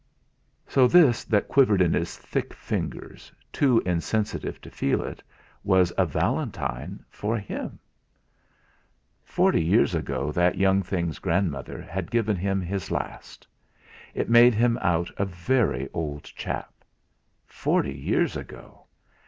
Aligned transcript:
So 0.65 0.87
this 0.87 1.23
that 1.25 1.47
quivered 1.47 1.79
in 1.79 1.93
his 1.93 2.17
thick 2.17 2.55
fingers, 2.55 3.31
too 3.53 3.83
insensitive 3.85 4.59
to 4.61 4.71
feel 4.71 5.03
it, 5.03 5.21
was 5.63 5.93
a 5.95 6.07
valentine 6.07 7.05
for 7.07 7.37
him! 7.37 7.77
Forty 9.23 9.61
years 9.63 9.93
ago 9.93 10.31
that 10.31 10.57
young 10.57 10.81
thing's 10.81 11.19
grandmother 11.19 11.83
had 11.83 12.09
given 12.09 12.35
him 12.35 12.61
his 12.61 12.89
last. 12.89 13.45
It 14.15 14.27
made 14.27 14.55
him 14.55 14.79
out 14.81 15.11
a 15.17 15.25
very 15.25 15.87
old 15.93 16.23
chap! 16.23 16.73
Forty 17.45 17.93
years 17.93 18.35
ago! 18.35 18.87